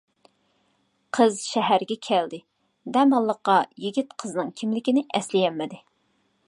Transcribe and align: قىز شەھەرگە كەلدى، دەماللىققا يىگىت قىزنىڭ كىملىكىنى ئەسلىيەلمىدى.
قىز 1.17 1.35
شەھەرگە 1.49 1.97
كەلدى، 2.07 2.39
دەماللىققا 2.97 3.59
يىگىت 3.85 4.17
قىزنىڭ 4.23 4.53
كىملىكىنى 4.63 5.07
ئەسلىيەلمىدى. 5.21 5.85